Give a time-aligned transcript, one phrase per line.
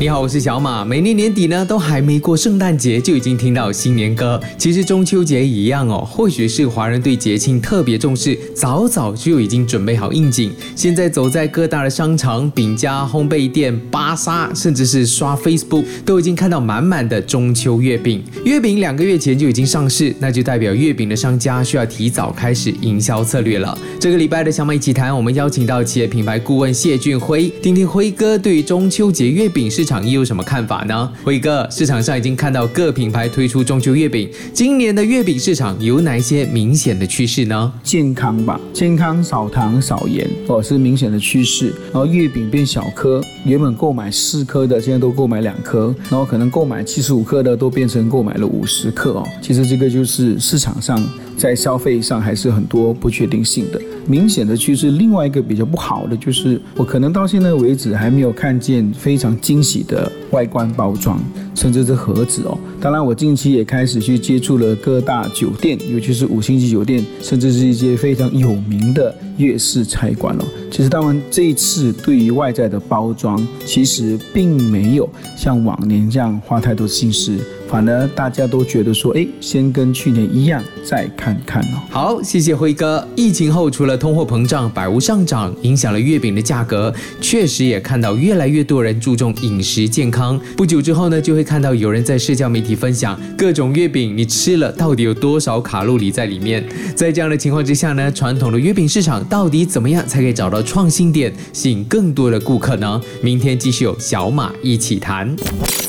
[0.00, 0.82] 你好，我是小马。
[0.82, 4.40] 每年年底呢，都还没过圣诞节，就已经听到新年歌。
[4.56, 10.50] 其实中秋节一样哦，或许是华人对节庆特别重视，早早就已经准备好应景。
[10.74, 18.24] 现在走在各大的商场、饼家、烘焙店、巴莎，甚至是刷 Facebook，都已经看到满满的中秋月饼。
[18.46, 23.76] 月饼两个月前就已经上市，那就代表月饼的商家需要提早开始营销策略了。
[24.00, 31.12] 这个礼拜的小马一起谈，我们邀请到企业品牌顾问谢俊辉，听听辉哥对于中秋节月饼是场又有什么看法呢？
[31.24, 37.72] 辉哥，市场上已经看到各品牌推出中秋月饼，今年的月饼市场有哪一些明显的趋势呢？
[37.82, 41.74] 健康吧，健康少糖少盐哦，是明显的趋势。
[41.92, 49.26] 然后月饼变小颗，原本购买四颗的，现在都购买两颗，然后可能购买七十五克的，都变成购买了五十克哦。
[49.42, 51.04] 其实这个就是市场上
[51.36, 53.80] 在消费上还是很多不确定性的。
[54.06, 61.20] 明显的趋势，另外一个比较不好的就是，我可能到现在为止还没有看见非常惊喜的外观包装，
[61.54, 62.58] 甚至是盒子哦。
[62.80, 70.44] 当然，我近期也开始去接触了各大酒店，尤其是五星级酒店，甚至是一些非常有名的粤式菜馆哦。
[70.70, 77.36] 其实他们这一次对于外在的包装，其实并没有像往年这样花太多心思。
[77.68, 81.78] 反而大家都觉得说，哎，先跟去年一样，再看看哦。
[81.88, 83.06] 好，谢谢辉哥。
[83.14, 90.40] 疫情后，除了通货膨胀、百物上涨，影响了月饼的价格，确实也看到越来越多人注重饮食健康。
[90.56, 96.64] 不久之后呢，就会看到有人在社交媒体分享各种月饼，你吃了到底有多少卡路里在里面？
[96.96, 103.00] 在这样的情况之下呢，传统的月饼市场到底怎么样才可以找到创新点，吸引更多的顾客呢？
[103.22, 105.36] 明天继续有小马一起谈。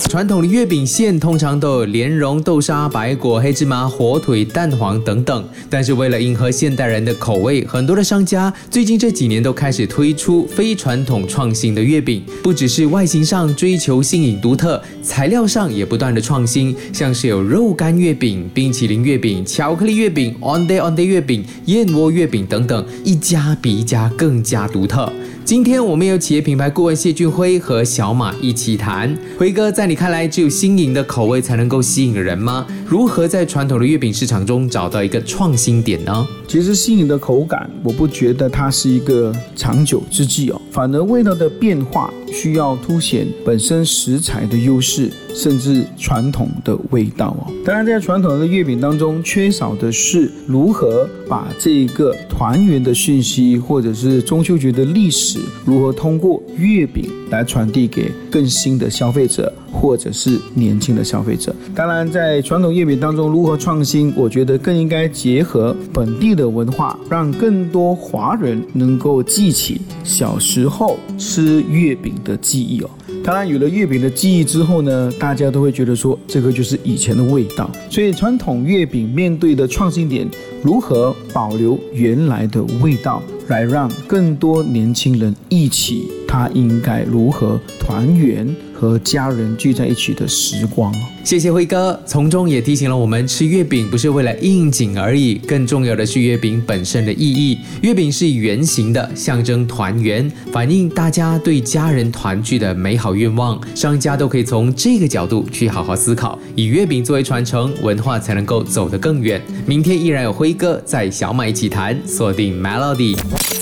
[0.07, 25.09] 传统的月饼馅通常都有莲蓉、豆沙、白果、黑芝麻、火腿、蛋黄等等，但是为了迎合现代人的口味，很多的商家最近这几年都开始推出非传统创新的月饼，不只是外形上追求新颖独特，材料上也不断的创新，像是有肉干月饼、冰淇淋月饼、巧克力月饼、on day on day 月饼、燕窝月饼等等，一家比一家更加独特。
[25.51, 29.13] 今天我们有企业品牌顾问谢俊辉和小马一起谈。
[29.37, 32.65] 辉哥，在你看来，只有新颖的口味才能够吸引人吗？
[32.87, 36.25] 如何在传统的月饼市场中找到一个创新点呢？
[36.47, 47.51] 其实新颖的口感，我不觉得它是一个长久之计哦，反而味道的变化需要凸显本身食材的优势，甚至传统的味道哦。
[47.65, 59.51] 当然，在传统的月饼当中，缺少的是如何把这个团圆的讯息，或者是中秋节的历史，如何通过月饼来传递给更新的消费者。
[59.73, 72.89] 或者是年轻的消费者，当然在传统月饼当中如何创新，我觉得更应该结合本地的文化，让更多华人能够记起小时候吃月饼的记忆哦。
[73.23, 77.71] 当然有了月饼的记忆之后呢，大家都会觉得说这个就是以前的味道。
[77.89, 80.27] 所以传统月饼面对的创新点，
[80.61, 88.47] 如何保留原来的味道，来让更多年轻人一起，他应该如何团圆？
[88.73, 90.91] 和家人聚在一起的时光
[91.23, 97.59] 谢谢辉哥，从中也提醒了我们，吃月饼不是为了应景而已，更重要的是月饼本身的意义。
[97.83, 103.61] 月饼是圆形的，象征团圆，反映大家对家人团聚的美好愿望。
[103.75, 109.39] 商家都可以从这个角度去好好思考，以月饼作为传承，文化才能够走得更远。
[109.67, 113.15] 明天依然有辉哥在小马一起谈，锁定 Melody。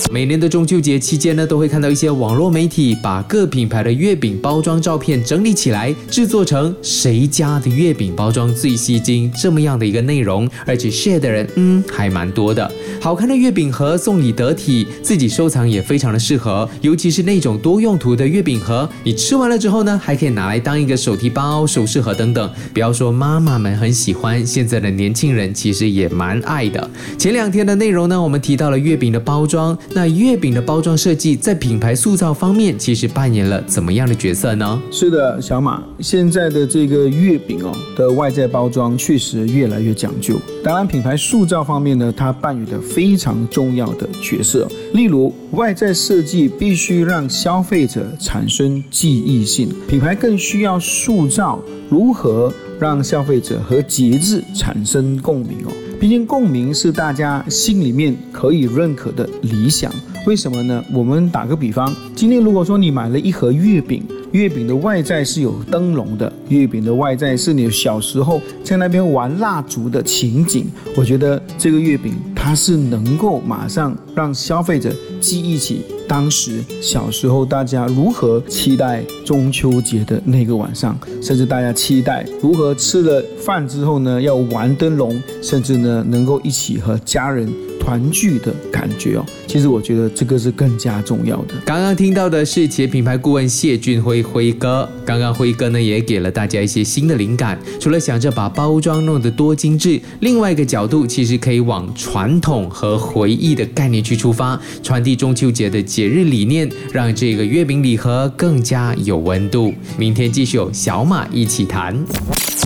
[0.08, 12.70] 每年的中秋节期间呢，都会看到一些网络媒体把各品牌的月饼包装照片整理起来，制作成谁家的月饼包装最吸睛这么样的一个内容，而且 share 的人嗯还蛮多的。
[13.00, 22.50] 好看的月饼盒送礼得体，自己收藏也非常的适合，尤其是那种多用途的月饼盒，你吃完了之后呢，还可以拿来当一个手提包、首饰盒等等。
[22.74, 26.90] 不要说妈妈们很喜欢，现在的年轻人其实也蛮爱的。
[27.16, 29.76] 前两天的内容呢，我们提到了月饼的包装。
[29.92, 34.80] 那月饼的包装设计在品牌塑造方面，其实扮演了怎么样的角色呢？
[34.90, 40.38] 是的，小马，现在的这个月饼哦的外在包装确实越来越讲究。
[40.62, 44.68] 当然，品牌塑造方面呢，它扮演了非常重要的角色。
[44.92, 55.72] 例如，外在设计必须让消费者产生记忆性，品牌更需要塑造如何让消费者和节日产生共鸣哦。
[56.00, 59.92] 毕竟共鸣是大家心里面可以认可的理想，
[60.26, 60.82] 为什么呢？
[60.94, 64.02] 我们打个比方，今天如果说你买了一盒月饼，
[64.32, 70.64] 月饼的外在是有灯笼的，月饼的外在是你小时候在那边玩蜡烛的情景。
[70.96, 75.82] 我觉得这个月饼它是能够马上让消费者记忆起。
[76.10, 87.48] 当时小时候，大家如何期待中秋节的那个晚上，甚至大家期待如何吃了饭之后呢，要玩灯笼，甚至呢能够一起和家人。
[87.90, 91.54] 团聚的感觉哦，其实我觉得这个是更加重要的。
[91.64, 97.58] 刚刚听到的是企业品牌顾问谢俊辉辉哥，刚刚辉哥呢也给了大家一些新的灵感。
[97.80, 109.74] 除了想着把包装弄得多精致，另外一个角度其实可以往传统和回忆的概念去出发，传递中秋节的节日理念，让这个月饼礼盒更加有温度。
[109.98, 111.98] 明天继续有小马一起谈。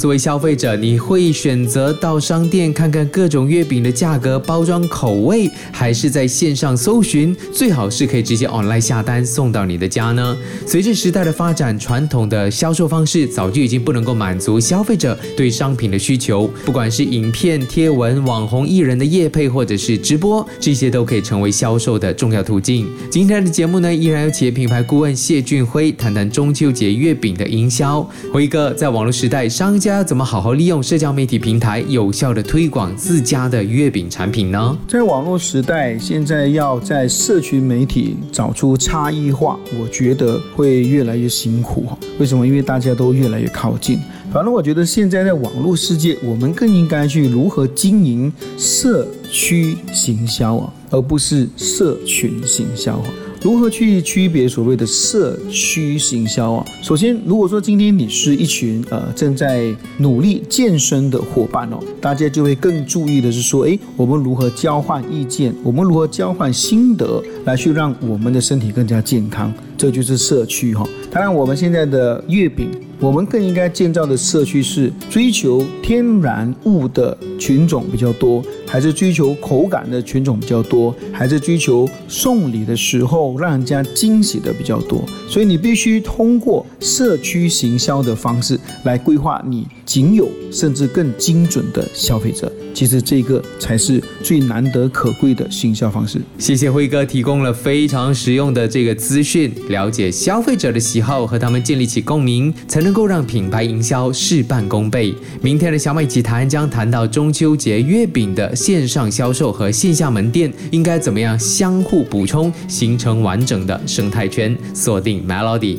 [0.00, 7.34] 作为消费者，你会选择到商店看看各种月饼的价格、包装、口口味，还是在线上搜寻？
[7.52, 10.36] 最好是可以直接 online 下单送到你的家呢？
[10.66, 16.50] 随着时代的发展，传统的销售方式早就已经不能够满足消费者对商品的需求。
[16.64, 22.88] 不管是影片、贴文、网红艺人的业配，或者是直播，这些都可以成为销售的重要途径。
[23.08, 28.02] 今天的节目呢，依然有企业品牌顾问谢俊辉谈谈中秋节月饼的营销。
[28.32, 34.76] 辉哥，在网络时代，商家怎么好好利用社交媒体平台，有效的推广自家的月饼产品呢？
[34.94, 41.98] 在网络时代，现在要在社群媒体找出差异化，我觉得会越来越辛苦哈。
[42.20, 42.46] 为什么？
[42.46, 43.98] 因为大家都越来越靠近。
[44.32, 53.04] 反正我觉得现在在网络世界，我们更应该去如何经营社区行销啊，而不是社群行销啊。
[53.44, 56.66] 如何去区别所谓的社区行销啊？
[56.80, 70.88] 首先，如果说今天你是一群呃正在努力健身的伙伴哦，大家就会更注意的是说，诶，我们如何交换意见，我们如何交换心得，来去让我们的身体更加健康，这就是社区哈。
[71.10, 72.70] 当然，我们现在的月饼。
[73.00, 78.42] 我们更应该建造的社区是追求天然物的群种比较多，
[78.74, 85.04] 还是追求口感的群种比较多，还是追求送礼的时候让人家惊喜的比较多？
[85.28, 92.52] 所以你必须通过社区行销的方式来规划你仅有甚至更精准的消费者。
[92.74, 96.20] 其实这个才是最难得可贵的行销方式。
[96.36, 105.14] 谢谢辉哥提供了非常实用的这个资讯，了解消费者的喜好和他们建立起共鸣，才能够让品牌营销事半功倍。
[105.40, 114.56] 明天的小美集谈将谈到中秋节月饼的线上销售和线下门店应该怎么样相互补充，形成完整的生态圈。
[114.72, 115.76] 锁定 Melody。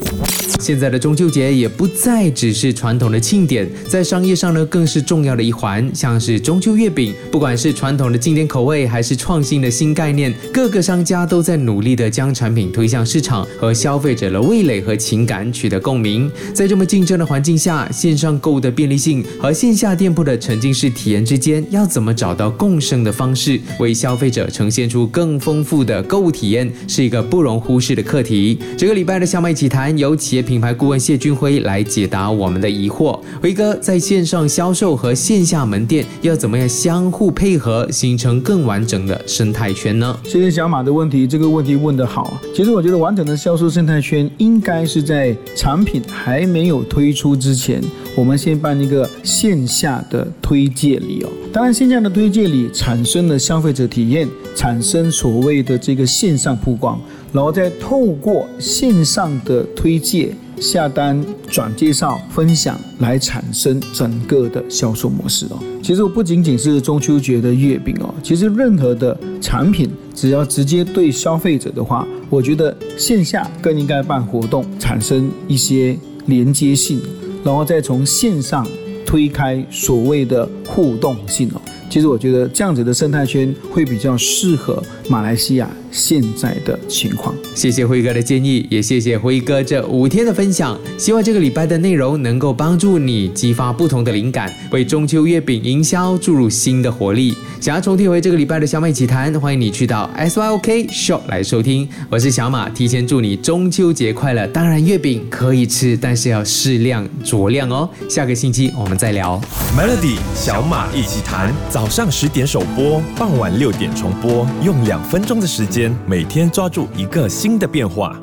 [0.59, 6.85] 现在的中秋节也不再只是传统的庆典，在商业上呢更是重要的一环，像是中秋月。
[6.95, 16.31] 饼，不管是传统的经典口味，还是创新的新概念，各个商家都在努力的将产品推向市场，和消费者的味蕾和情感取得共鸣。
[16.53, 28.59] 在这么竞争的环境下，线上购物的便利性和线下店铺的沉浸式体验之间，要怎么找到共生的方式，为消费者呈现出更丰富的购物体验，是一个不容忽视的课题。
[28.77, 33.19] 这个礼拜的小麦奇谈，由企业品牌顾问谢军辉来解答我们的疑惑。
[33.41, 36.65] 辉哥，在线上销售和线下门店要怎么样？
[36.67, 40.19] 相互配合，形成更完整的生态圈呢？
[40.23, 42.39] 谢谢小马的问题，这个问题问得好。
[42.53, 47.81] 其实我觉得完整的销售生态圈应该是在产品还没有推出之前，
[48.15, 51.29] 我们先办一个线下的推介礼哦。
[51.53, 56.99] 当然，线下的推介礼产生了消费者体验，产生所谓的这个线上曝光，
[57.31, 60.33] 然后再透过线上的推介。
[60.57, 65.59] 下单、转介绍、分享来产生整个的销售模式哦。
[65.83, 77.01] 其实我不仅仅是中秋节的月饼哦，其实任何的产品只要直接对消费者的话，我觉得线下更应该办活动，产生一些连接性，
[77.43, 78.65] 然后再从线上
[79.05, 81.59] 推开所谓的互动性哦。
[81.89, 85.69] 其实我觉得这样子的生态圈会比较适合马来西亚。
[85.91, 90.77] 现在的情况，谢谢辉哥的建议，也谢谢辉哥这五天的分享。
[90.97, 97.33] 希望这个礼拜的内容能够帮助你激发不同的灵感，为中秋月饼营销注入新的活力。
[97.61, 101.87] 想要重听回这个礼拜的小美奇谈，欢迎你去到 S Y O K Show 来收听。
[102.09, 104.45] 我是小马，提前祝你中秋节快乐。
[104.47, 107.89] 当然，月饼可以吃，但是要适量酌量哦。
[108.09, 109.39] 下个星期我们再聊。
[109.77, 111.53] Melody 小马一起谈，
[111.85, 115.95] 早上十点首播，傍晚六点重播，用两分钟的时间。
[116.07, 118.19] 每天抓住一个新的变化。